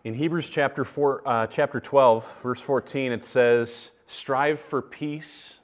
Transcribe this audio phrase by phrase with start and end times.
[0.05, 5.55] In Hebrews chapter, four, uh, chapter 12, verse 14, it says, Strive for peace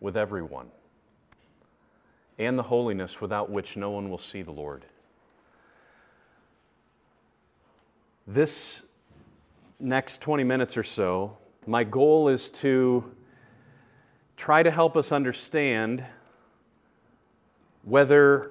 [0.00, 0.72] with everyone
[2.36, 4.86] and the holiness without which no one will see the Lord.
[8.28, 8.82] This
[9.78, 13.04] next 20 minutes or so, my goal is to
[14.36, 16.04] try to help us understand
[17.84, 18.50] whether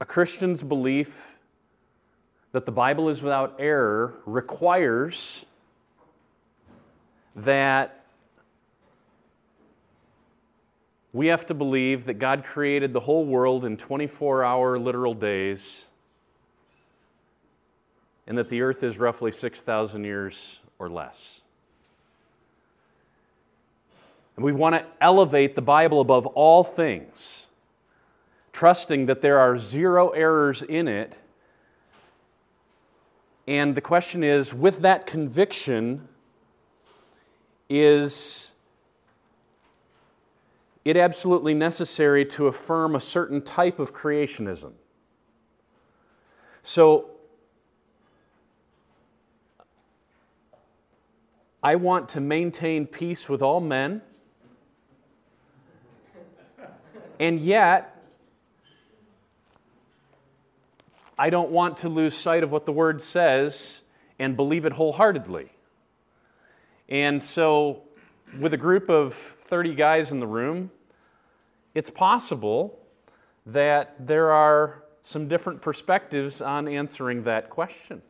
[0.00, 1.36] a Christian's belief
[2.52, 5.44] that the Bible is without error requires
[7.36, 8.06] that
[11.12, 15.84] we have to believe that God created the whole world in 24 hour literal days
[18.26, 21.40] and that the earth is roughly 6,000 years or less.
[24.36, 27.46] And we want to elevate the Bible above all things,
[28.52, 31.14] trusting that there are zero errors in it.
[33.46, 36.08] And the question is with that conviction,
[37.68, 38.54] is
[40.84, 44.72] it absolutely necessary to affirm a certain type of creationism?
[46.62, 47.10] So,
[51.62, 54.00] I want to maintain peace with all men,
[57.18, 58.02] and yet,
[61.18, 63.82] I don't want to lose sight of what the Word says
[64.18, 65.50] and believe it wholeheartedly.
[66.88, 67.82] And so,
[68.38, 70.70] with a group of 30 guys in the room,
[71.74, 72.78] it's possible
[73.44, 78.00] that there are some different perspectives on answering that question.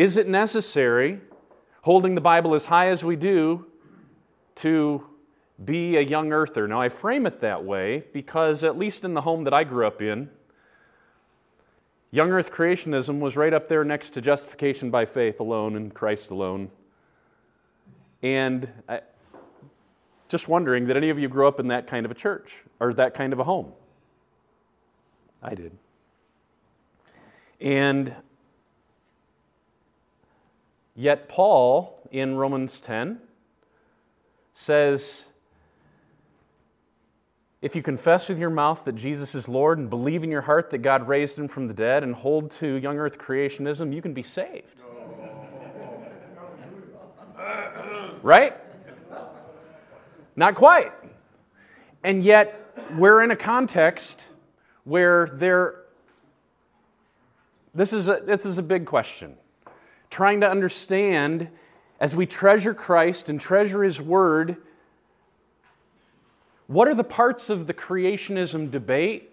[0.00, 1.20] Is it necessary,
[1.82, 3.66] holding the Bible as high as we do,
[4.54, 5.06] to
[5.62, 6.66] be a young earther?
[6.66, 9.86] Now, I frame it that way because, at least in the home that I grew
[9.86, 10.30] up in,
[12.10, 16.30] young earth creationism was right up there next to justification by faith alone and Christ
[16.30, 16.70] alone.
[18.22, 19.02] And I,
[20.30, 22.94] just wondering, did any of you grow up in that kind of a church or
[22.94, 23.70] that kind of a home?
[25.42, 25.72] I did.
[27.60, 28.16] And
[31.00, 33.20] Yet, Paul in Romans 10
[34.52, 35.30] says,
[37.62, 40.68] if you confess with your mouth that Jesus is Lord and believe in your heart
[40.68, 44.12] that God raised him from the dead and hold to young earth creationism, you can
[44.12, 44.82] be saved.
[48.22, 48.58] right?
[50.36, 50.92] Not quite.
[52.04, 54.22] And yet, we're in a context
[54.84, 55.76] where there,
[57.74, 59.38] this is a, this is a big question
[60.10, 61.48] trying to understand
[62.00, 64.56] as we treasure Christ and treasure His Word,
[66.66, 69.30] what are the parts of the creationism debate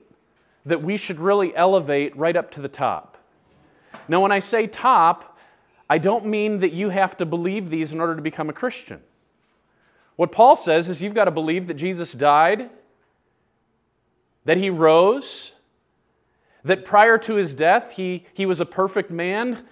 [0.65, 3.17] that we should really elevate right up to the top?
[4.07, 5.37] Now, when I say top,
[5.89, 9.01] I don't mean that you have to believe these in order to become a Christian.
[10.15, 12.69] What Paul says is you've got to believe that Jesus died,
[14.45, 15.53] that he rose,
[16.63, 19.65] that prior to his death he, he was a perfect man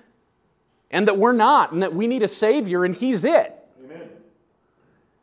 [0.91, 3.53] and that we're not, and that we need a Savior, and He's it.
[3.83, 4.09] Amen.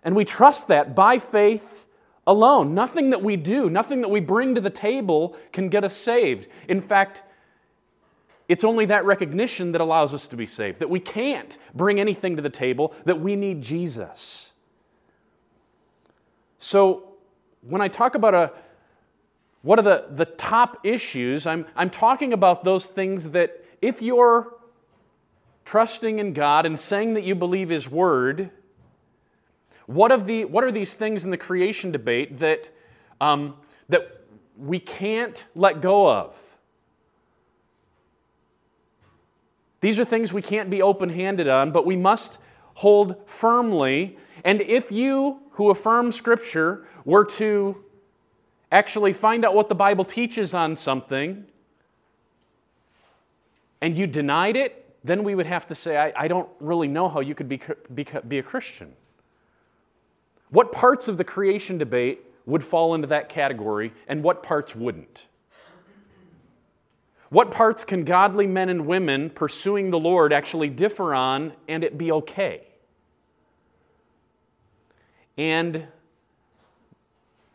[0.02, 1.86] And we trust that by faith
[2.26, 2.74] alone.
[2.74, 6.48] Nothing that we do, nothing that we bring to the table can get us saved.
[6.68, 7.22] In fact,
[8.48, 12.36] it's only that recognition that allows us to be saved, that we can't bring anything
[12.36, 14.52] to the table, that we need Jesus.
[16.58, 17.14] So,
[17.62, 18.52] when I talk about a,
[19.62, 24.52] what are the, the top issues, I'm, I'm talking about those things that if you're
[25.64, 28.50] trusting in God and saying that you believe His Word,
[29.86, 32.70] what, of the, what are these things in the creation debate that,
[33.20, 33.54] um,
[33.88, 34.24] that
[34.58, 36.36] we can't let go of?
[39.80, 42.38] These are things we can't be open handed on, but we must
[42.74, 44.16] hold firmly.
[44.44, 47.84] And if you, who affirm Scripture, were to
[48.70, 51.44] actually find out what the Bible teaches on something,
[53.80, 57.08] and you denied it, then we would have to say, I, I don't really know
[57.08, 57.60] how you could be,
[57.94, 58.92] be, be a Christian.
[60.50, 65.24] What parts of the creation debate would fall into that category, and what parts wouldn't?
[67.30, 71.96] What parts can godly men and women pursuing the Lord actually differ on and it
[71.96, 72.66] be okay?
[75.38, 75.86] And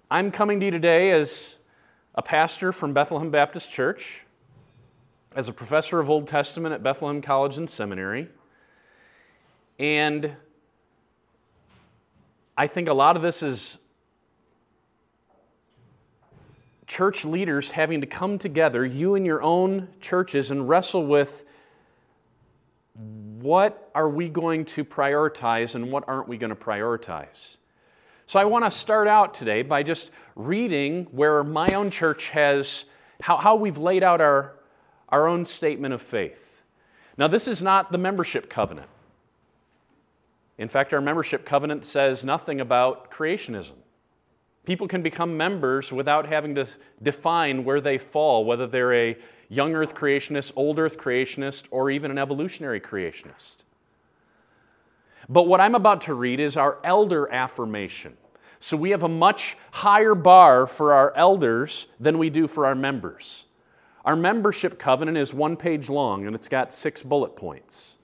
[0.09, 1.57] I'm coming to you today as
[2.15, 4.21] a pastor from Bethlehem Baptist Church,
[5.37, 8.27] as a professor of Old Testament at Bethlehem College and Seminary.
[9.77, 10.35] And
[12.57, 13.77] I think a lot of this is
[16.87, 21.45] church leaders having to come together, you and your own churches, and wrestle with
[23.39, 27.57] what are we going to prioritize and what aren't we going to prioritize.
[28.25, 32.85] So I want to start out today by just reading where my own church has,
[33.21, 34.56] how, how we've laid out our,
[35.09, 36.61] our own statement of faith.
[37.17, 38.89] Now, this is not the membership covenant.
[40.57, 43.75] In fact, our membership covenant says nothing about creationism.
[44.65, 46.67] People can become members without having to
[47.01, 49.17] define where they fall, whether they're a
[49.49, 53.57] young earth creationist, old earth creationist, or even an evolutionary creationist.
[55.29, 58.17] But what I'm about to read is our elder affirmation.
[58.59, 62.75] So we have a much higher bar for our elders than we do for our
[62.75, 63.45] members.
[64.07, 67.97] Our membership covenant is one page long and it's got six bullet points.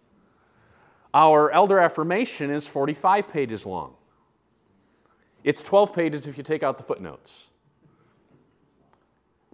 [1.14, 3.94] Our elder affirmation is 45 pages long.
[5.46, 7.46] It's 12 pages if you take out the footnotes.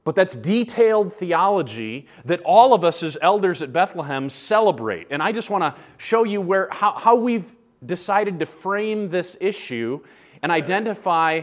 [0.04, 5.06] But that's detailed theology that all of us as elders at Bethlehem celebrate.
[5.12, 7.56] And I just want to show you where, how, how we've
[7.86, 10.00] decided to frame this issue
[10.42, 11.42] and identify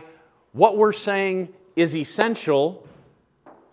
[0.50, 2.84] what we're saying is essential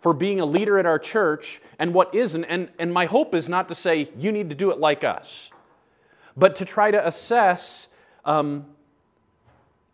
[0.03, 2.43] for being a leader at our church and what isn't.
[2.43, 5.49] And, and my hope is not to say you need to do it like us,
[6.35, 7.87] but to try to assess
[8.25, 8.65] um,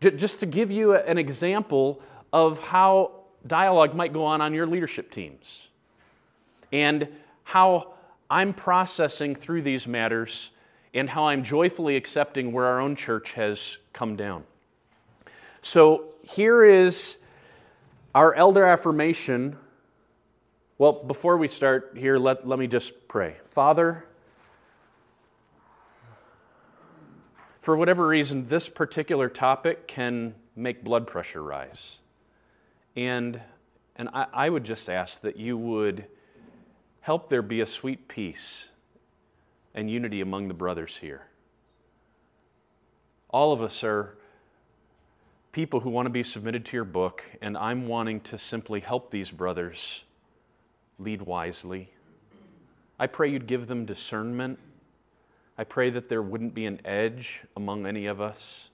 [0.00, 2.02] just to give you an example
[2.32, 5.68] of how dialogue might go on on your leadership teams
[6.72, 7.06] and
[7.44, 7.94] how
[8.28, 10.50] I'm processing through these matters
[10.92, 14.42] and how I'm joyfully accepting where our own church has come down.
[15.62, 17.18] So here is
[18.12, 19.56] our elder affirmation.
[20.80, 23.36] Well, before we start here, let, let me just pray.
[23.50, 24.06] Father,
[27.60, 31.98] for whatever reason, this particular topic can make blood pressure rise.
[32.96, 33.42] And,
[33.96, 36.06] and I, I would just ask that you would
[37.02, 38.68] help there be a sweet peace
[39.74, 41.26] and unity among the brothers here.
[43.28, 44.16] All of us are
[45.52, 49.10] people who want to be submitted to your book, and I'm wanting to simply help
[49.10, 50.04] these brothers
[51.00, 51.92] lead wisely.
[52.98, 54.58] I pray you'd give them discernment
[55.60, 58.70] I pray that there wouldn't be an edge among any of us,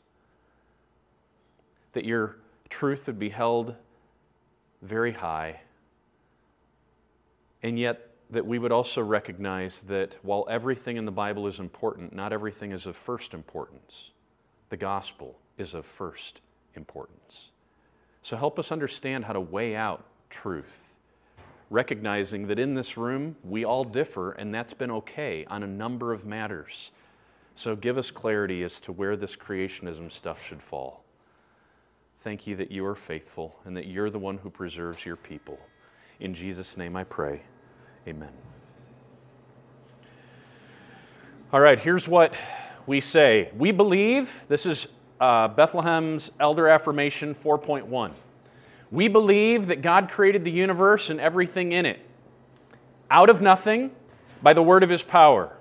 [1.94, 2.36] that your
[2.68, 3.74] truth would be held
[4.82, 5.62] very high,
[7.64, 12.14] and yet that we would also recognize that while everything in the Bible is important,
[12.14, 14.12] not everything is of first importance.
[14.68, 16.40] The gospel is of first
[16.76, 17.50] importance.
[18.22, 20.85] So help us understand how to weigh out truth
[21.70, 26.12] recognizing that in this room we all differ, and that's been okay on a number
[26.12, 26.90] of matters.
[27.54, 31.04] So give us clarity as to where this creationism stuff should fall.
[32.20, 35.58] Thank you that you are faithful and that you're the one who preserves your people.
[36.20, 37.42] In Jesus' name I pray.
[38.06, 38.32] Amen.
[41.52, 42.34] All right, here's what
[42.86, 43.50] we say.
[43.56, 44.88] We believe, this is
[45.20, 48.12] uh, Bethlehem's Elder Affirmation 4.1.
[48.90, 52.00] We believe that God created the universe and everything in it
[53.10, 53.90] out of nothing
[54.42, 55.52] by the word of his power.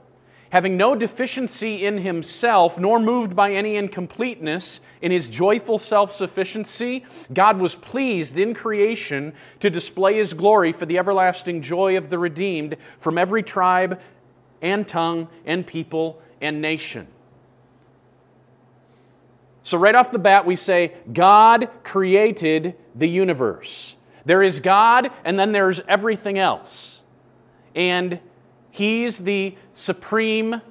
[0.52, 7.04] Having no deficiency in himself, nor moved by any incompleteness, in his joyful self sufficiency,
[7.34, 12.20] God was pleased in creation to display his glory for the everlasting joy of the
[12.20, 14.00] redeemed from every tribe
[14.62, 17.08] and tongue and people and nation.
[19.66, 23.96] So, right off the bat, we say God created the universe.
[24.24, 27.02] There is God, and then there's everything else.
[27.74, 28.20] And
[28.70, 30.62] He's the supreme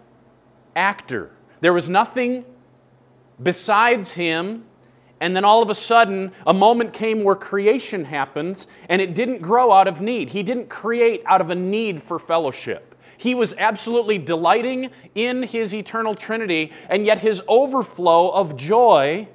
[0.77, 1.33] actor.
[1.61, 2.45] There was nothing
[3.43, 4.65] besides Him.
[5.21, 9.43] And then all of a sudden, a moment came where creation happens, and it didn't
[9.43, 10.29] grow out of need.
[10.29, 12.94] He didn't create out of a need for fellowship.
[13.25, 19.29] He was absolutely delighting in his eternal Trinity, and yet his overflow of joy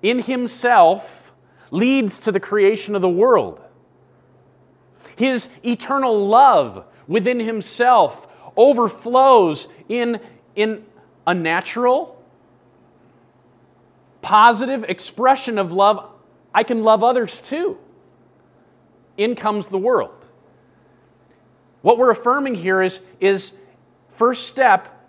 [0.00, 1.34] in himself
[1.70, 3.60] leads to the creation of the world.
[5.16, 8.26] His eternal love within himself
[8.56, 10.18] overflows in,
[10.54, 10.86] in
[11.26, 12.18] a natural,
[14.22, 16.08] positive expression of love.
[16.54, 17.76] I can love others too.
[19.18, 20.15] In comes the world.
[21.82, 23.52] What we're affirming here is, is
[24.12, 25.08] first step,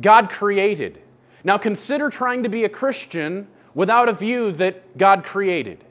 [0.00, 1.02] God created.
[1.44, 5.84] Now consider trying to be a Christian without a view that God created.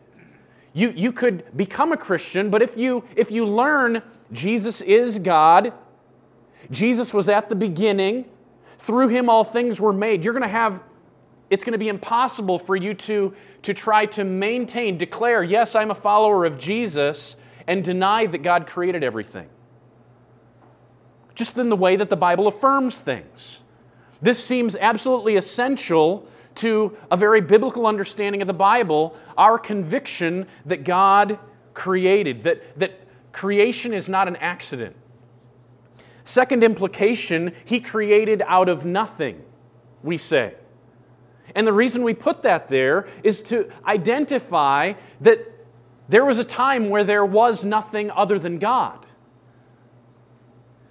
[0.73, 4.01] You, you could become a Christian, but if you, if you learn
[4.33, 5.71] Jesus is God,
[6.71, 8.25] Jesus was at the beginning,
[8.79, 10.83] through him all things were made, you're going to have,
[11.49, 15.91] it's going to be impossible for you to, to try to maintain, declare, yes, I'm
[15.91, 19.47] a follower of Jesus, and deny that God created everything.
[21.35, 23.59] Just in the way that the Bible affirms things.
[24.21, 30.83] This seems absolutely essential to a very biblical understanding of the Bible, our conviction that
[30.83, 31.37] God
[31.73, 33.01] created, that, that
[33.33, 34.95] creation is not an accident.
[36.23, 39.43] Second implication, He created out of nothing,
[40.01, 40.55] we say.
[41.53, 45.51] And the reason we put that there is to identify that
[46.09, 49.04] there was a time where there was nothing other than God.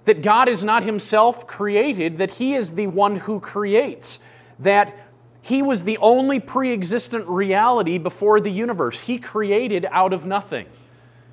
[0.05, 4.19] That God is not Himself created, that He is the one who creates.
[4.59, 4.95] That
[5.41, 8.99] he was the only pre existent reality before the universe.
[9.01, 10.65] He created out of nothing.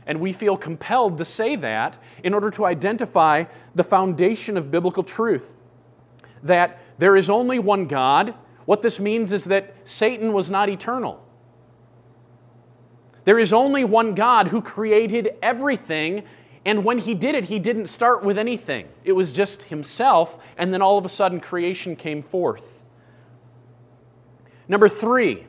[0.07, 5.02] And we feel compelled to say that in order to identify the foundation of biblical
[5.02, 5.57] truth
[6.43, 8.35] that there is only one God.
[8.64, 11.25] What this means is that Satan was not eternal.
[13.25, 16.25] There is only one God who created everything,
[16.64, 18.88] and when he did it, he didn't start with anything.
[19.04, 22.83] It was just himself, and then all of a sudden creation came forth.
[24.69, 25.47] Number three,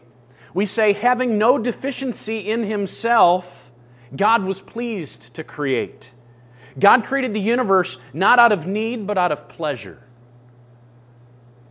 [0.54, 3.72] we say, having no deficiency in himself,
[4.16, 6.12] God was pleased to create.
[6.80, 10.02] God created the universe not out of need, but out of pleasure.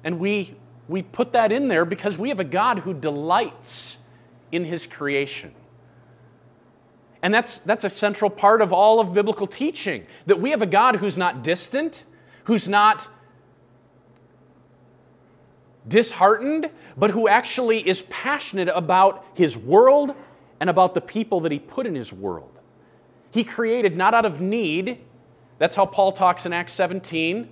[0.05, 0.57] And we,
[0.89, 3.97] we put that in there because we have a God who delights
[4.53, 5.53] in his creation.
[7.23, 10.67] And that's, that's a central part of all of biblical teaching that we have a
[10.67, 12.05] God who's not distant,
[12.45, 13.07] who's not
[15.87, 20.15] disheartened, but who actually is passionate about his world
[20.61, 22.61] and about the people that he put in his world.
[23.31, 24.99] He created not out of need.
[25.59, 27.49] That's how Paul talks in Acts 17.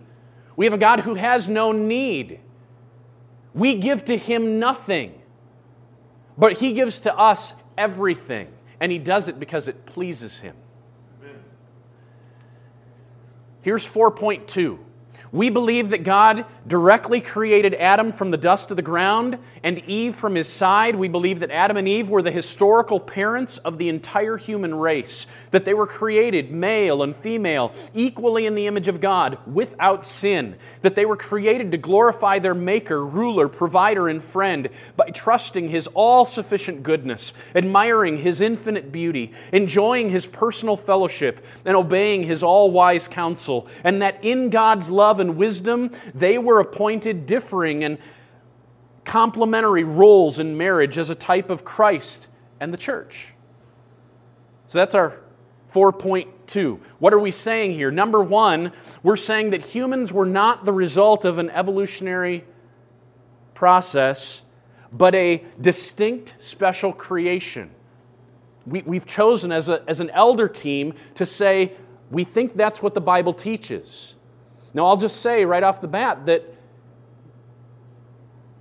[0.57, 2.41] We have a God who has no need.
[3.55, 5.21] We give to him nothing,
[6.37, 8.49] but he gives to us everything.
[8.81, 10.57] And he does it because it pleases him.
[11.21, 11.37] Amen.
[13.61, 14.79] Here's 4.2
[15.33, 20.15] we believe that God directly created Adam from the dust of the ground and Eve
[20.15, 20.97] from his side.
[20.97, 25.27] We believe that Adam and Eve were the historical parents of the entire human race,
[25.53, 30.57] that they were created male and female, equally in the image of God, without sin,
[30.83, 35.87] that they were created to glorify their Maker, ruler, provider, and friend by trusting his
[35.89, 42.71] all sufficient goodness, admiring his infinite beauty, enjoying his personal fellowship, and obeying his all
[42.71, 47.99] wise counsel, and that in God's love and wisdom, they were appointed differing and
[49.05, 52.29] complementary roles in marriage as a type of Christ
[52.61, 53.29] and the church.
[54.69, 55.21] So that's our
[55.73, 56.79] 4.2.
[56.99, 57.91] What are we saying here?
[57.91, 58.73] Number one,
[59.03, 62.45] we're saying that humans were not the result of an evolutionary
[63.55, 64.43] process,
[64.93, 67.71] but a distinct special creation.
[68.67, 71.73] We, have chosen as, a, as an elder team to say,
[72.11, 74.15] we think that's what the Bible teaches.
[74.73, 76.45] Now, I'll just say right off the bat that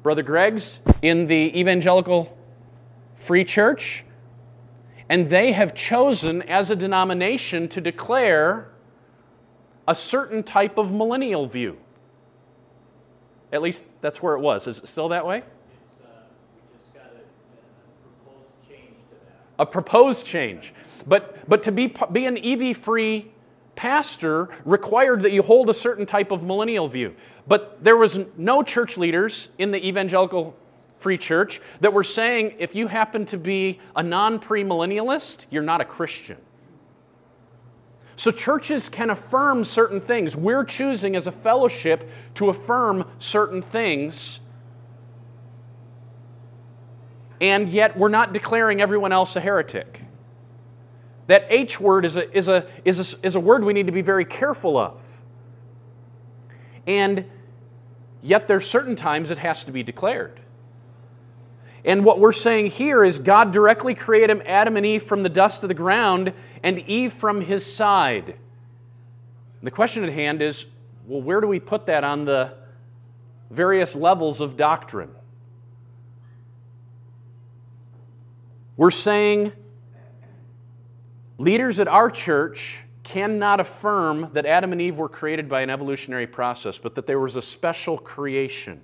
[0.01, 2.36] Brother Greg's in the Evangelical
[3.25, 4.04] Free Church,
[5.10, 8.70] and they have chosen as a denomination to declare
[9.88, 11.78] a certain type of millennial view.
[13.51, 14.68] At least that's where it was.
[14.68, 15.44] Is it still that way?
[16.04, 16.08] Uh,
[19.60, 20.74] a proposed change.
[21.08, 23.32] But, but to be, be an EV free
[23.79, 27.15] pastor required that you hold a certain type of millennial view.
[27.48, 30.53] But there was no church leaders in the evangelical
[30.98, 35.79] free church that were saying if you happen to be a non premillennialist, you're not
[35.79, 36.36] a Christian.
[38.17, 40.36] So churches can affirm certain things.
[40.36, 44.41] We're choosing as a fellowship to affirm certain things.
[47.39, 50.01] And yet we're not declaring everyone else a heretic.
[51.29, 53.91] That H word is a, is, a, is, a, is a word we need to
[53.91, 55.00] be very careful of.
[56.88, 57.25] And
[58.24, 60.39] yet, there's certain times it has to be declared.
[61.86, 65.62] And what we're saying here is God directly created Adam and Eve from the dust
[65.62, 66.33] of the ground
[66.63, 68.36] and Eve from his side.
[69.62, 70.65] The question at hand is
[71.05, 72.55] well, where do we put that on the
[73.51, 75.12] various levels of doctrine?
[78.77, 79.51] We're saying
[81.39, 86.27] Leaders at our church cannot affirm that Adam and Eve were created by an evolutionary
[86.27, 88.81] process, but that there was a special creation.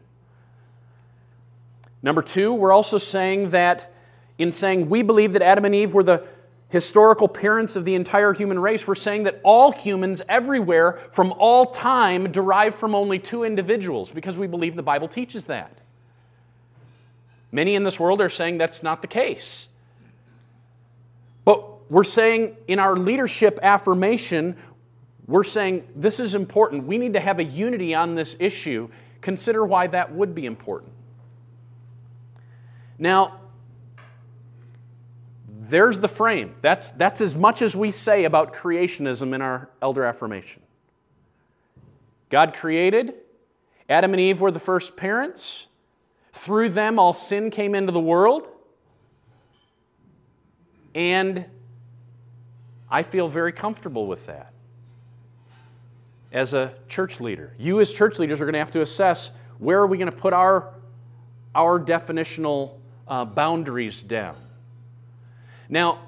[2.01, 3.93] Number two, we're also saying that
[4.37, 6.25] in saying we believe that Adam and Eve were the
[6.69, 8.87] historical parents of the entire human race.
[8.87, 14.37] We're saying that all humans everywhere from all time derive from only two individuals because
[14.37, 15.77] we believe the Bible teaches that.
[17.51, 19.67] Many in this world are saying that's not the case.
[21.89, 24.55] We're saying in our leadership affirmation,
[25.27, 26.85] we're saying this is important.
[26.85, 28.89] We need to have a unity on this issue.
[29.21, 30.91] Consider why that would be important.
[32.97, 33.39] Now,
[35.67, 36.55] there's the frame.
[36.61, 40.61] That's, that's as much as we say about creationism in our elder affirmation.
[42.29, 43.13] God created,
[43.89, 45.67] Adam and Eve were the first parents.
[46.33, 48.47] Through them, all sin came into the world.
[50.93, 51.45] And
[52.89, 54.53] I feel very comfortable with that
[56.31, 57.53] as a church leader.
[57.57, 60.17] You, as church leaders, are going to have to assess where are we going to
[60.17, 60.73] put our,
[61.55, 62.73] our definitional
[63.07, 64.35] uh, boundaries down.
[65.69, 65.99] Now,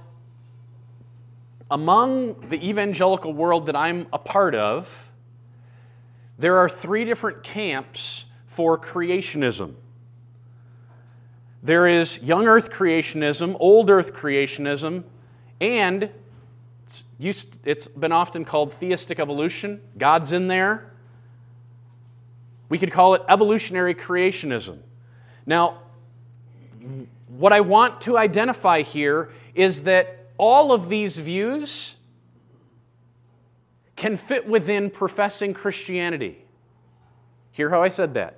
[1.72, 4.90] among the evangelical world that I'm a part of,
[6.38, 9.74] there are three different camps for creationism.
[11.64, 15.04] There is young earth creationism, old earth creationism,
[15.60, 16.10] and
[17.20, 19.82] it's been often called theistic evolution.
[19.98, 20.92] God's in there.
[22.70, 24.80] We could call it evolutionary creationism.
[25.46, 25.80] Now,
[27.28, 31.96] what I want to identify here is that all of these views
[33.96, 36.38] can fit within professing Christianity.
[37.52, 38.36] Hear how I said that?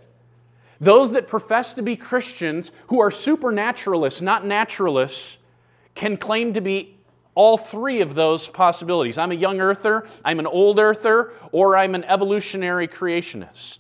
[0.80, 5.38] Those that profess to be Christians who are supernaturalists, not naturalists,
[5.94, 6.96] can claim to be
[7.36, 9.18] all three of those possibilities.
[9.18, 13.80] I'm a young earther, I'm an old earther, or I'm an evolutionary creationist.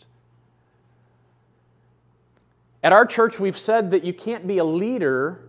[2.81, 5.41] At our church, we've said that you can't be a leader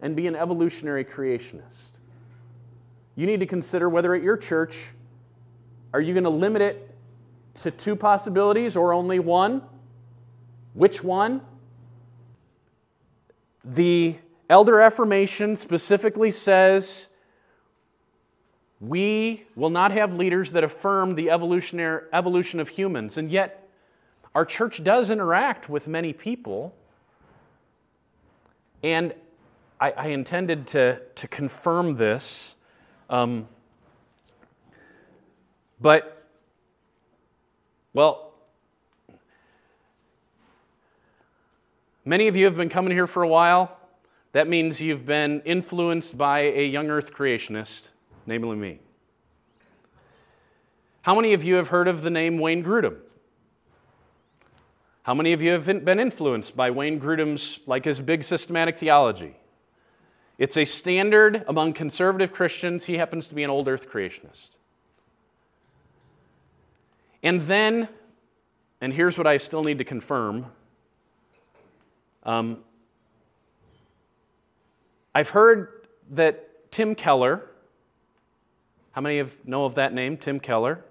[0.00, 1.90] and be an evolutionary creationist.
[3.16, 4.86] You need to consider whether at your church,
[5.92, 6.94] are you going to limit it
[7.62, 9.60] to two possibilities or only one?
[10.72, 11.42] Which one?
[13.62, 14.16] The
[14.48, 17.09] elder affirmation specifically says
[18.80, 23.18] we will not have leaders that affirm the evolutionary evolution of humans.
[23.18, 23.68] And yet,
[24.34, 26.74] our church does interact with many people.
[28.82, 29.14] And
[29.78, 32.54] I, I intended to, to confirm this.
[33.10, 33.48] Um,
[35.80, 36.26] but,
[37.92, 38.32] well,
[42.04, 43.76] many of you have been coming here for a while.
[44.32, 47.88] That means you've been influenced by a young earth creationist,
[48.30, 48.78] namely me.
[51.02, 52.96] How many of you have heard of the name Wayne Grudem?
[55.02, 59.34] How many of you have been influenced by Wayne Grudem's, like his big systematic theology?
[60.38, 62.84] It's a standard among conservative Christians.
[62.84, 64.50] He happens to be an old earth creationist.
[67.24, 67.88] And then,
[68.80, 70.46] and here's what I still need to confirm
[72.22, 72.58] um,
[75.14, 77.49] I've heard that Tim Keller,
[78.92, 80.84] how many of know of that name, Tim Keller?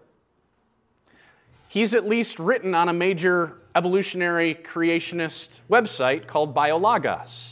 [1.67, 7.51] He's at least written on a major evolutionary creationist website called Biologos.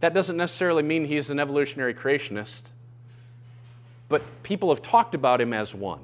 [0.00, 2.62] That doesn't necessarily mean he's an evolutionary creationist,
[4.08, 6.00] but people have talked about him as one.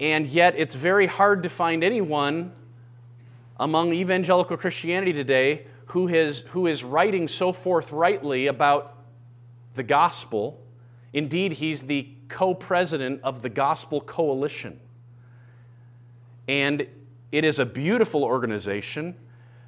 [0.00, 2.52] And yet, it's very hard to find anyone
[3.58, 8.96] among evangelical Christianity today who is, who is writing so forthrightly about
[9.74, 10.60] the gospel
[11.12, 14.78] Indeed, he's the co president of the Gospel Coalition.
[16.46, 16.86] And
[17.32, 19.16] it is a beautiful organization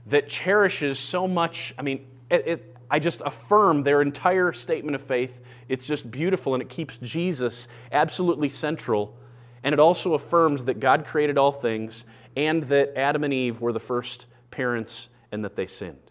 [0.06, 1.74] that cherishes so much.
[1.78, 5.40] I mean, it, it, I just affirm their entire statement of faith.
[5.68, 9.16] It's just beautiful and it keeps Jesus absolutely central.
[9.62, 12.04] And it also affirms that God created all things
[12.36, 16.01] and that Adam and Eve were the first parents and that they sinned.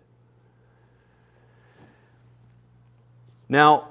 [3.51, 3.89] Now,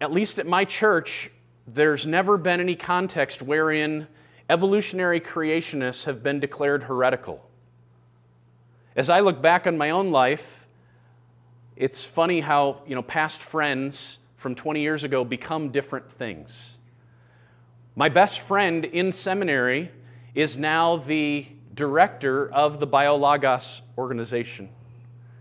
[0.00, 1.30] at least at my church,
[1.66, 4.06] there's never been any context wherein
[4.48, 7.46] evolutionary creationists have been declared heretical.
[8.96, 10.66] As I look back on my own life,
[11.76, 16.78] it's funny how, you know, past friends from 20 years ago become different things.
[17.94, 19.90] My best friend in seminary
[20.34, 24.70] is now the director of the Biologos organization.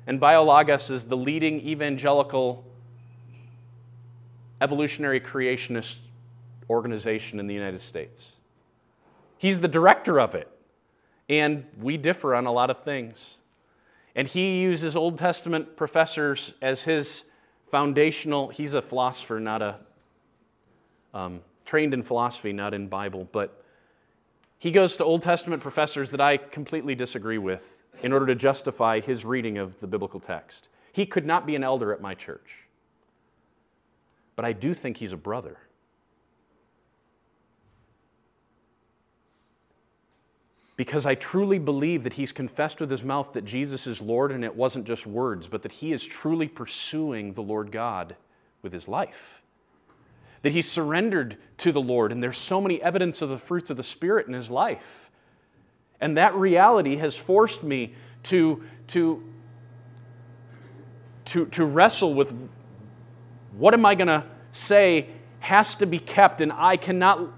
[0.10, 2.66] And Biologos is the leading evangelical
[4.60, 5.98] evolutionary creationist
[6.68, 8.24] organization in the United States.
[9.38, 10.50] He's the director of it.
[11.30, 13.38] And we differ on a lot of things.
[14.16, 17.26] And he uses Old Testament professors as his
[17.70, 19.76] foundational, he's a philosopher, not a,
[21.14, 23.64] um, trained in philosophy, not in Bible, but
[24.58, 27.62] he goes to Old Testament professors that I completely disagree with
[28.02, 30.70] in order to justify his reading of the biblical text.
[30.92, 32.50] He could not be an elder at my church,
[34.36, 35.58] but I do think he's a brother.
[40.80, 44.46] because I truly believe that he's confessed with his mouth that Jesus is Lord and
[44.46, 48.16] it wasn't just words, but that he is truly pursuing the Lord God
[48.62, 49.42] with his life.
[50.42, 53.76] That he's surrendered to the Lord, and there's so many evidence of the fruits of
[53.76, 55.09] the Spirit in his life.
[56.02, 59.24] And that reality has forced me to, to,
[61.26, 62.34] to, to wrestle with
[63.52, 65.08] what am I going to say
[65.40, 67.34] has to be kept, and I cannot.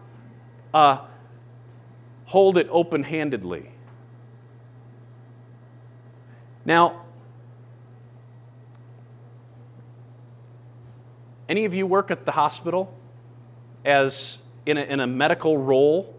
[0.74, 1.06] Uh,
[2.32, 3.70] hold it open handedly.
[6.64, 7.02] Now,
[11.50, 12.98] any of you work at the hospital
[13.84, 16.16] as in a, in a medical role?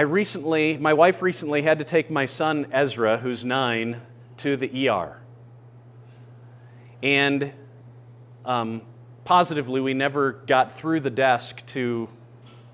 [0.00, 4.00] I recently, my wife recently had to take my son Ezra, who's nine,
[4.38, 5.20] to the ER.
[7.02, 7.52] And
[8.46, 8.80] um,
[9.24, 12.08] positively, we never got through the desk to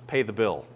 [0.07, 0.67] pay the bill.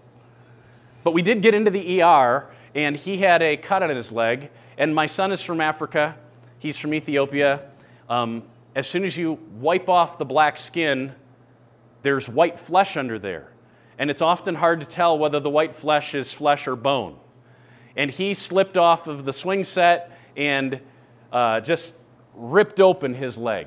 [1.05, 4.51] But we did get into the ER, and he had a cut on his leg.
[4.77, 6.17] And my son is from Africa,
[6.59, 7.61] he's from Ethiopia.
[8.09, 8.43] Um,
[8.75, 11.15] as soon as you wipe off the black skin,
[12.03, 13.53] there's white flesh under there.
[14.01, 17.19] And it's often hard to tell whether the white flesh is flesh or bone.
[17.97, 20.81] And he slipped off of the swing set and
[21.31, 21.95] uh, just
[22.35, 23.67] ripped open his leg.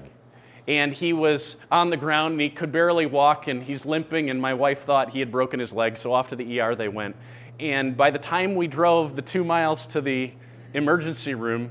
[0.68, 4.42] And he was on the ground and he could barely walk and he's limping and
[4.42, 6.00] my wife thought he had broken his leg.
[6.00, 7.16] So off to the er they went.
[7.60, 10.32] And by the time we drove the two miles to the
[10.74, 11.70] emergency room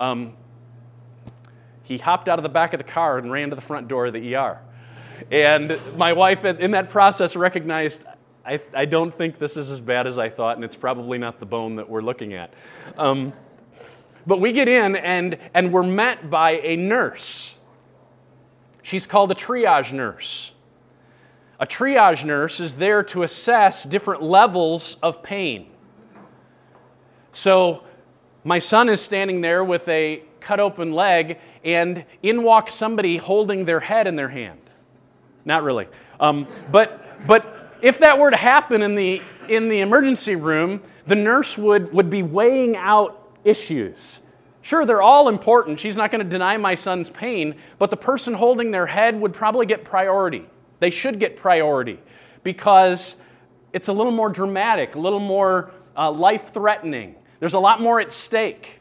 [0.00, 0.32] um,
[1.82, 4.06] he hopped out of the back of the car and ran to the front door
[4.06, 4.60] of the er
[5.30, 8.02] and my wife in that process recognized
[8.44, 11.40] I, I don't think this is as bad as i thought and it's probably not
[11.40, 12.52] the bone that we're looking at
[12.96, 13.32] um,
[14.26, 17.54] but we get in and, and we're met by a nurse
[18.88, 20.52] She's called a triage nurse.
[21.60, 25.68] A triage nurse is there to assess different levels of pain.
[27.32, 27.82] So,
[28.44, 33.66] my son is standing there with a cut open leg, and in walks somebody holding
[33.66, 34.67] their head in their hand.
[35.48, 35.88] Not really.
[36.20, 41.14] Um, but, but if that were to happen in the, in the emergency room, the
[41.14, 44.20] nurse would, would be weighing out issues.
[44.60, 45.80] Sure, they're all important.
[45.80, 49.32] She's not going to deny my son's pain, but the person holding their head would
[49.32, 50.44] probably get priority.
[50.80, 51.98] They should get priority
[52.42, 53.16] because
[53.72, 57.14] it's a little more dramatic, a little more uh, life threatening.
[57.40, 58.80] There's a lot more at stake.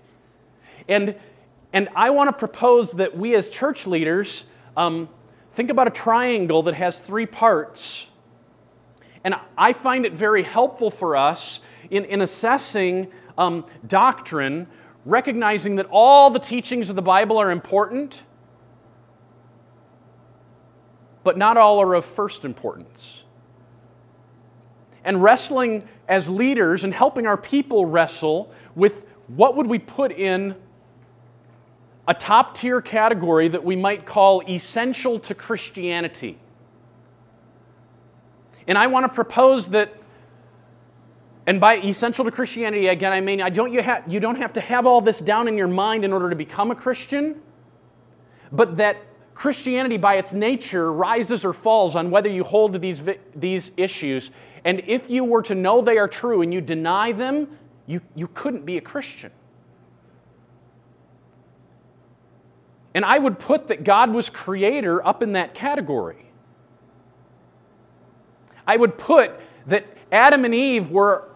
[0.89, 1.15] And,
[1.71, 4.43] and I want to propose that we as church leaders
[4.75, 5.07] um,
[5.57, 8.05] think about a triangle that has three parts.
[9.23, 13.07] And I find it very helpful for us in, in assessing
[13.39, 14.67] um, doctrine
[15.03, 18.21] recognizing that all the teachings of the Bible are important,
[21.23, 23.23] but not all are of first importance.
[25.03, 30.55] And wrestling as leaders and helping our people wrestle with what would we put in
[32.07, 36.37] a top tier category that we might call essential to Christianity.
[38.67, 39.93] And I want to propose that
[41.47, 44.51] and by essential to Christianity, again, I mean, I don't, you, ha- you don't have
[44.53, 47.41] to have all this down in your mind in order to become a Christian,
[48.51, 48.97] but that
[49.33, 53.71] Christianity, by its nature, rises or falls on whether you hold to these, vi- these
[53.77, 54.31] issues.
[54.65, 57.47] And if you were to know they are true and you deny them,
[57.85, 59.31] you, you couldn't be a Christian.
[62.97, 66.25] And I would put that God was creator up in that category.
[68.65, 69.33] I would put
[69.67, 71.29] that Adam and Eve were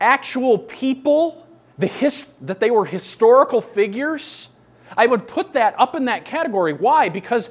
[0.00, 1.46] actual people,
[1.78, 4.48] the his, that they were historical figures,
[4.96, 6.72] I would put that up in that category.
[6.72, 7.08] Why?
[7.08, 7.50] Because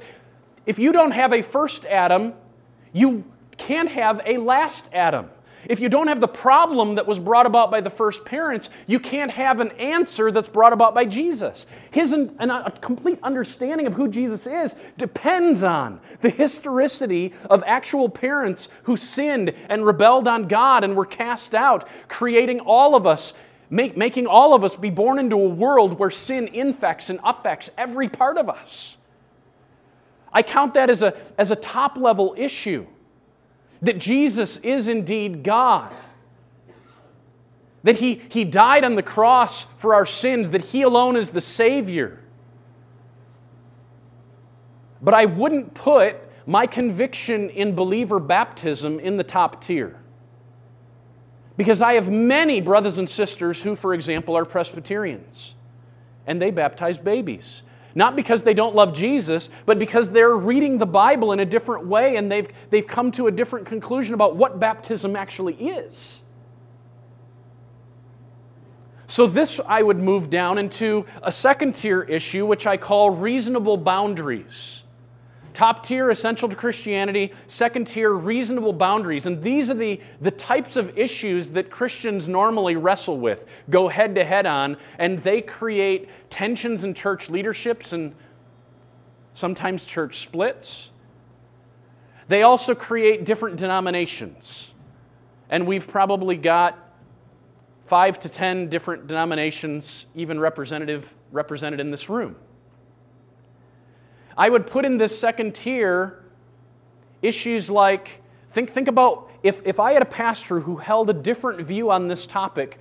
[0.66, 2.34] if you don't have a first Adam,
[2.92, 3.24] you
[3.56, 5.30] can't have a last Adam.
[5.68, 8.98] If you don't have the problem that was brought about by the first parents, you
[8.98, 11.66] can't have an answer that's brought about by Jesus.
[11.90, 18.08] His an, a complete understanding of who Jesus is depends on the historicity of actual
[18.08, 23.34] parents who sinned and rebelled on God and were cast out, creating all of us,
[23.68, 27.70] make, making all of us be born into a world where sin infects and affects
[27.76, 28.96] every part of us.
[30.32, 32.86] I count that as a, as a top level issue.
[33.82, 35.92] That Jesus is indeed God,
[37.82, 41.40] that he, he died on the cross for our sins, that He alone is the
[41.40, 42.20] Savior.
[45.00, 46.16] But I wouldn't put
[46.46, 49.96] my conviction in believer baptism in the top tier.
[51.56, 55.54] Because I have many brothers and sisters who, for example, are Presbyterians
[56.26, 57.62] and they baptize babies.
[57.94, 61.86] Not because they don't love Jesus, but because they're reading the Bible in a different
[61.86, 66.22] way and they've, they've come to a different conclusion about what baptism actually is.
[69.06, 73.76] So, this I would move down into a second tier issue, which I call reasonable
[73.76, 74.79] boundaries.
[75.60, 77.34] Top tier, essential to Christianity.
[77.46, 79.26] Second tier, reasonable boundaries.
[79.26, 84.14] And these are the, the types of issues that Christians normally wrestle with, go head
[84.14, 88.14] to head on, and they create tensions in church leaderships and
[89.34, 90.88] sometimes church splits.
[92.28, 94.70] They also create different denominations.
[95.50, 96.78] And we've probably got
[97.84, 102.34] five to ten different denominations, even representative, represented in this room.
[104.40, 106.18] I would put in this second tier
[107.20, 108.22] issues like
[108.54, 112.08] think, think about if, if I had a pastor who held a different view on
[112.08, 112.78] this topic,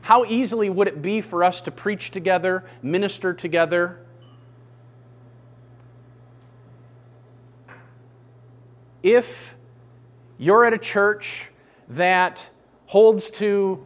[0.00, 4.00] how easily would it be for us to preach together, minister together?
[9.02, 9.54] If
[10.38, 11.50] you're at a church
[11.90, 12.48] that
[12.86, 13.84] holds to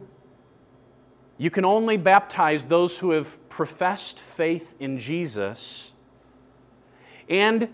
[1.37, 5.91] you can only baptize those who have professed faith in Jesus,
[7.29, 7.69] and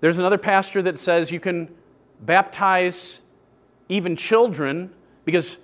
[0.00, 1.74] there's another pastor that says you can
[2.20, 3.20] baptize
[3.88, 4.92] even children
[5.24, 5.58] because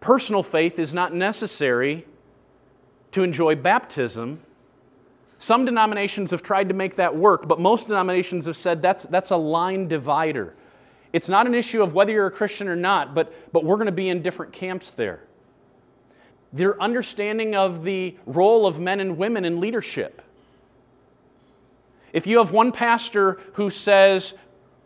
[0.00, 2.06] personal faith is not necessary
[3.12, 4.40] to enjoy baptism.
[5.38, 9.30] Some denominations have tried to make that work, but most denominations have said that's, that's
[9.30, 10.54] a line divider.
[11.12, 13.86] It's not an issue of whether you're a Christian or not, but, but we're going
[13.86, 15.20] to be in different camps there.
[16.52, 20.22] Their understanding of the role of men and women in leadership
[22.14, 24.34] if you have one pastor who says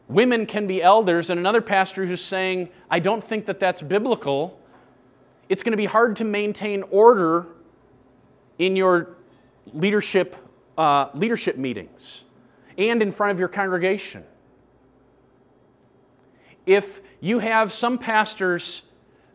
[0.08, 4.58] women can be elders and another pastor who's saying, I don't think that that's biblical,
[5.50, 7.46] it's going to be hard to maintain order
[8.58, 9.10] in your
[9.74, 10.36] leadership,
[10.78, 12.24] uh, leadership meetings
[12.78, 14.24] and in front of your congregation.
[16.64, 18.80] If you have some pastors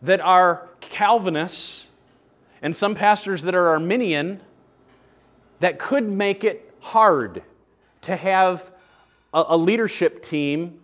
[0.01, 1.85] that are Calvinists
[2.63, 4.41] and some pastors that are Arminian,
[5.59, 7.43] that could make it hard
[8.03, 8.71] to have
[9.33, 10.79] a, a leadership team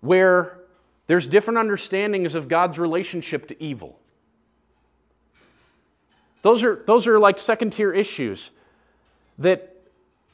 [0.00, 0.58] where
[1.06, 3.98] there's different understandings of God's relationship to evil.
[6.42, 8.50] Those are, those are like second tier issues
[9.38, 9.76] that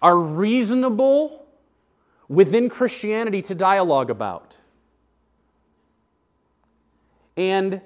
[0.00, 1.46] are reasonable
[2.29, 4.57] within Christianity to dialogue about.
[7.37, 7.81] And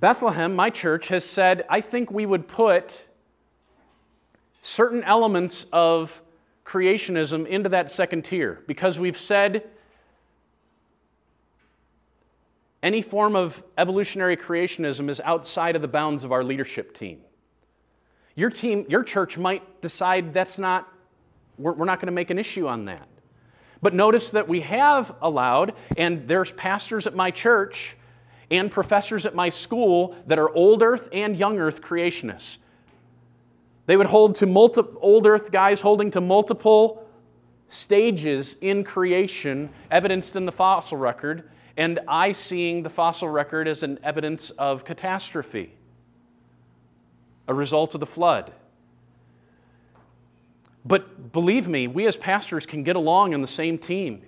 [0.00, 3.02] Bethlehem, my church, has said, I think we would put
[4.64, 6.22] certain elements of
[6.64, 9.62] creationism into that second tier because we've said
[12.82, 17.20] any form of evolutionary creationism is outside of the bounds of our leadership team.
[18.36, 20.90] Your team, your church might decide that's not,
[21.58, 23.06] we're, we're not going to make an issue on that.
[23.82, 27.96] But notice that we have allowed, and there's pastors at my church
[28.50, 32.56] and professors at my school that are old earth and young earth creationists.
[33.86, 37.06] They would hold to multi- old earth guys holding to multiple
[37.68, 43.82] stages in creation, evidenced in the fossil record, and I seeing the fossil record as
[43.82, 45.72] an evidence of catastrophe,
[47.48, 48.52] a result of the flood.
[50.84, 54.22] But believe me, we as pastors can get along in the same team.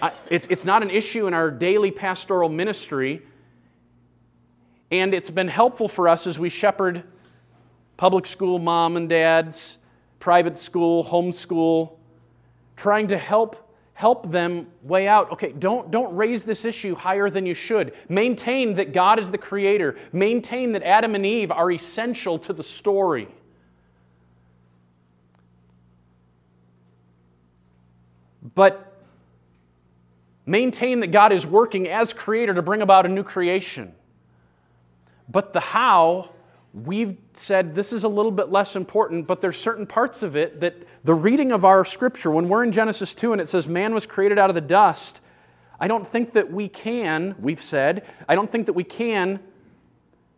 [0.00, 3.22] I, it's, it's not an issue in our daily pastoral ministry,
[4.90, 7.02] and it's been helpful for us as we shepherd
[7.98, 9.76] public school mom and dads,
[10.20, 11.92] private school, homeschool,
[12.76, 15.30] trying to help help them weigh out.
[15.32, 17.92] Okay don't don't raise this issue higher than you should.
[18.08, 19.96] Maintain that god is the creator.
[20.12, 23.28] Maintain that adam and eve are essential to the story.
[28.54, 29.02] But
[30.46, 33.92] maintain that god is working as creator to bring about a new creation.
[35.28, 36.30] But the how
[36.86, 40.60] we've said this is a little bit less important, but there's certain parts of it
[40.60, 43.94] that the reading of our scripture, when we're in Genesis 2 and it says man
[43.94, 45.20] was created out of the dust,
[45.80, 49.40] I don't think that we can, we've said, I don't think that we can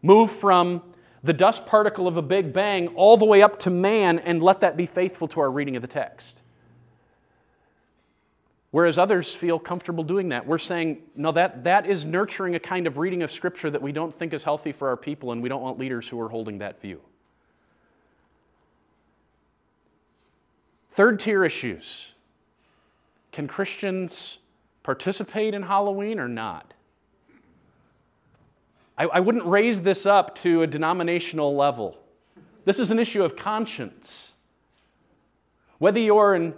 [0.02, 0.82] move from
[1.22, 4.60] the dust particle of a big bang all the way up to man and let
[4.60, 6.42] that be faithful to our reading of the text.
[8.72, 10.46] Whereas others feel comfortable doing that.
[10.46, 13.90] We're saying, no, that, that is nurturing a kind of reading of Scripture that we
[13.90, 16.58] don't think is healthy for our people, and we don't want leaders who are holding
[16.58, 17.00] that view.
[20.92, 22.08] Third tier issues
[23.32, 24.38] Can Christians
[24.82, 26.74] participate in Halloween or not?
[28.96, 31.96] I, I wouldn't raise this up to a denominational level.
[32.66, 34.32] This is an issue of conscience.
[35.78, 36.54] Whether you're in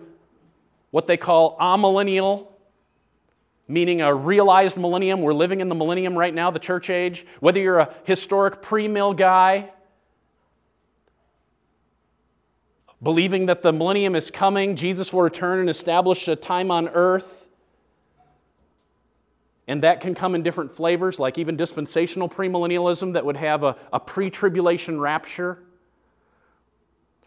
[0.93, 2.47] what they call amillennial,
[3.67, 5.23] meaning a realized millennium.
[5.23, 7.27] We're living in the millennium right now, the church age.
[7.41, 9.71] Whether you're a historic pre mill guy,
[13.03, 17.49] believing that the millennium is coming, Jesus will return and establish a time on earth.
[19.67, 23.77] And that can come in different flavors, like even dispensational premillennialism that would have a,
[23.93, 25.59] a pre tribulation rapture.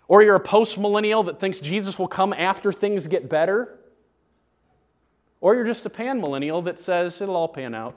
[0.07, 3.79] Or you're a postmillennial that thinks Jesus will come after things get better.
[5.41, 7.95] Or you're just a panmillennial that says it'll all pan out.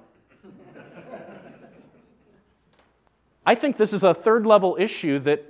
[3.45, 5.43] I think this is a third level issue that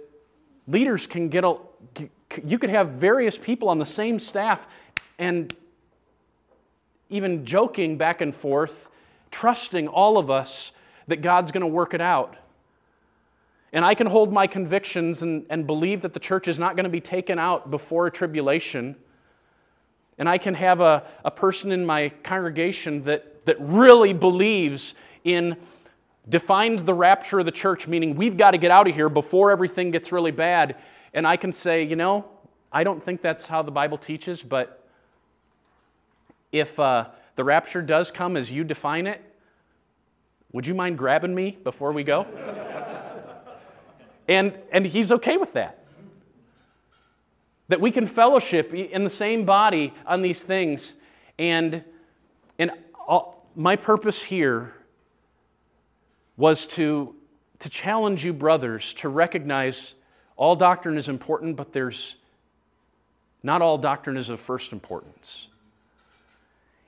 [0.69, 1.57] leaders can get a,
[2.45, 4.67] you could have various people on the same staff
[5.19, 5.53] and
[7.11, 8.89] even joking back and forth,
[9.31, 10.73] trusting all of us
[11.09, 12.37] that God's going to work it out.
[13.73, 16.85] And I can hold my convictions and, and believe that the church is not going
[16.85, 18.97] to be taken out before a tribulation.
[20.17, 25.57] And I can have a, a person in my congregation that, that really believes in,
[26.29, 29.51] defines the rapture of the church, meaning we've got to get out of here before
[29.51, 30.77] everything gets really bad.
[31.13, 32.25] And I can say, you know,
[32.73, 34.83] I don't think that's how the Bible teaches, but
[36.53, 39.23] if uh, the rapture does come as you define it,
[40.53, 42.27] would you mind grabbing me before we go?
[44.29, 45.85] And, and he's okay with that.
[47.69, 50.95] That we can fellowship in the same body on these things.
[51.39, 51.83] And,
[52.59, 52.71] and
[53.07, 54.75] all, my purpose here
[56.37, 57.15] was to,
[57.59, 59.95] to challenge you, brothers, to recognize
[60.37, 62.15] all doctrine is important, but there's
[63.43, 65.49] not all doctrine is of first importance.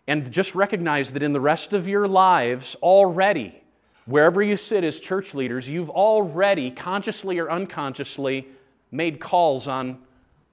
[0.06, 3.60] And just recognize that in the rest of your lives already,
[4.06, 8.48] Wherever you sit as church leaders, you've already, consciously or unconsciously,
[8.90, 9.98] made calls on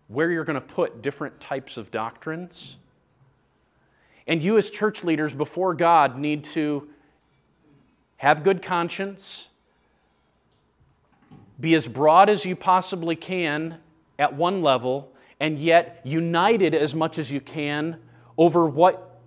[0.08, 2.78] where you're going to put different types of doctrines.
[4.26, 6.88] And you, as church leaders before God, need to
[8.18, 9.48] have good conscience,
[11.60, 13.78] be as broad as you possibly can
[14.20, 18.00] at one level, and yet united as much as you can
[18.38, 19.20] over what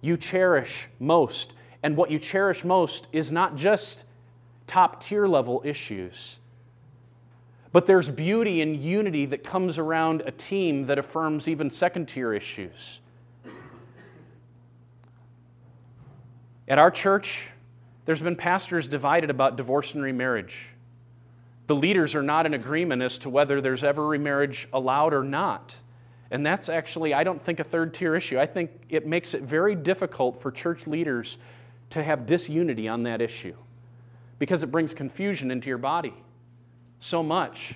[0.00, 1.54] you cherish most
[1.88, 4.04] and what you cherish most is not just
[4.66, 6.36] top tier level issues,
[7.72, 12.34] but there's beauty and unity that comes around a team that affirms even second tier
[12.34, 13.00] issues.
[16.68, 17.48] At our church,
[18.04, 20.66] there's been pastors divided about divorce and remarriage.
[21.68, 25.74] The leaders are not in agreement as to whether there's ever remarriage allowed or not.
[26.30, 28.38] And that's actually, I don't think, a third tier issue.
[28.38, 31.38] I think it makes it very difficult for church leaders
[31.90, 33.54] to have disunity on that issue
[34.38, 36.14] because it brings confusion into your body
[37.00, 37.74] so much.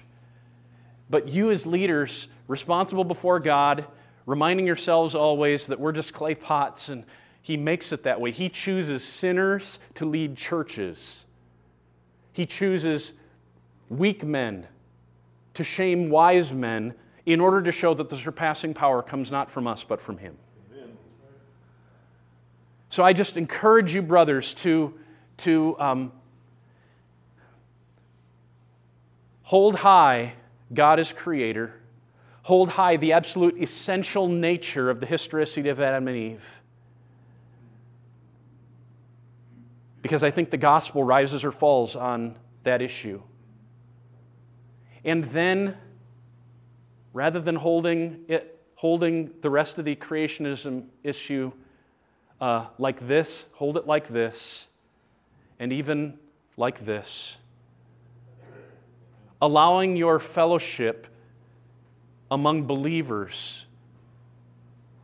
[1.10, 3.86] But you, as leaders, responsible before God,
[4.26, 7.04] reminding yourselves always that we're just clay pots and
[7.42, 8.30] He makes it that way.
[8.30, 11.26] He chooses sinners to lead churches,
[12.32, 13.12] He chooses
[13.88, 14.66] weak men
[15.54, 16.94] to shame wise men
[17.26, 20.36] in order to show that the surpassing power comes not from us but from Him.
[22.92, 24.92] So I just encourage you, brothers, to,
[25.38, 26.12] to um,
[29.40, 30.34] hold high
[30.74, 31.72] God as creator,
[32.42, 36.44] hold high the absolute essential nature of the historicity of Adam and Eve.
[40.02, 43.22] Because I think the gospel rises or falls on that issue.
[45.02, 45.78] And then,
[47.14, 51.52] rather than holding, it, holding the rest of the creationism issue
[52.42, 54.66] uh, like this, hold it like this,
[55.60, 56.18] and even
[56.56, 57.36] like this.
[59.40, 61.06] Allowing your fellowship
[62.32, 63.64] among believers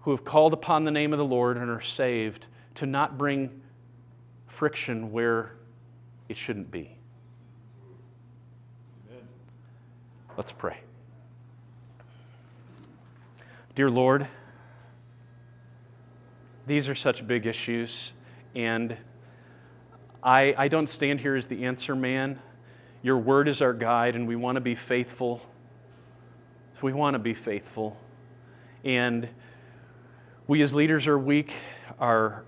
[0.02, 3.60] who have called upon the name of the Lord and are saved to not bring
[4.48, 5.52] friction where
[6.28, 6.96] it shouldn't be.
[9.08, 9.22] Amen.
[10.36, 10.80] Let's pray.
[13.76, 14.26] Dear Lord,
[16.68, 18.12] these are such big issues,
[18.54, 18.94] and
[20.22, 22.38] I, I don't stand here as the answer man.
[23.02, 25.40] Your word is our guide, and we want to be faithful.
[26.82, 27.96] We want to be faithful.
[28.84, 29.28] And
[30.48, 31.52] We as leaders are weak.
[32.00, 32.42] Our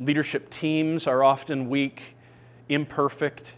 [0.00, 2.16] leadership teams are often weak,
[2.68, 3.54] imperfect,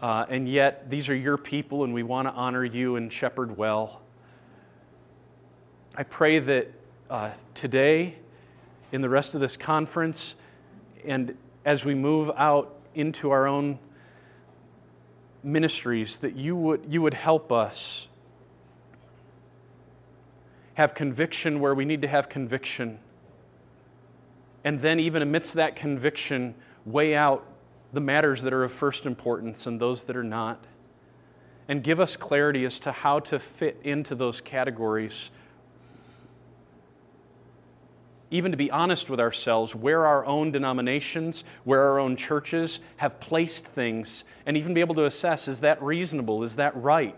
[0.00, 3.54] uh, and yet these are your people, and we want to honor you and shepherd
[3.56, 4.00] well.
[5.94, 6.72] I pray that
[7.10, 8.16] uh, today,
[8.92, 10.34] in the rest of this conference,
[11.04, 13.78] and as we move out into our own
[15.42, 18.08] ministries, that you would, you would help us
[20.74, 22.98] have conviction where we need to have conviction.
[24.64, 27.46] And then, even amidst that conviction, weigh out
[27.92, 30.64] the matters that are of first importance and those that are not.
[31.68, 35.30] And give us clarity as to how to fit into those categories.
[38.30, 43.18] Even to be honest with ourselves, where our own denominations, where our own churches have
[43.18, 46.42] placed things, and even be able to assess is that reasonable?
[46.42, 47.16] Is that right?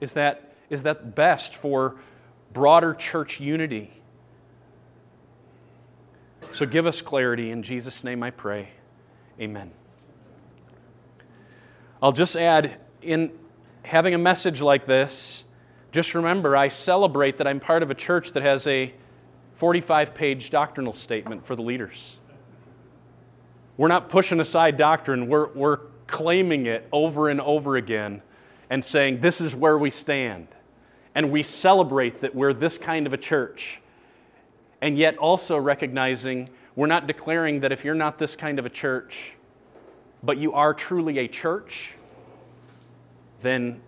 [0.00, 1.96] Is that, is that best for
[2.52, 3.92] broader church unity.
[6.52, 7.50] So give us clarity.
[7.50, 8.68] In Jesus' name I pray.
[9.40, 9.72] Amen.
[12.00, 13.32] I'll just add in
[13.82, 15.44] having a message like this,
[15.92, 18.92] just remember I celebrate that I'm part of a church that has a
[19.64, 22.18] 45 page doctrinal statement for the leaders.
[23.78, 28.20] We're not pushing aside doctrine, we're, we're claiming it over and over again
[28.68, 30.48] and saying, This is where we stand
[31.14, 33.80] and we celebrate that we're this kind of a church.
[34.82, 38.70] And yet also recognizing we're not declaring that if you're not this kind of a
[38.70, 39.32] church,
[40.22, 41.94] but you are truly a church,
[43.40, 43.80] then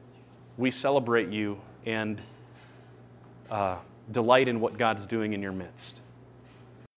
[0.56, 2.22] we celebrate you and
[3.50, 3.76] uh,
[4.10, 6.00] delight in what God's doing in your midst.